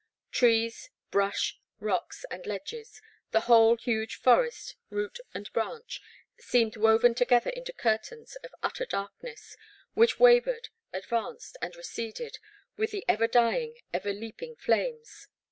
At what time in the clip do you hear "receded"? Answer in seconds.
11.75-12.39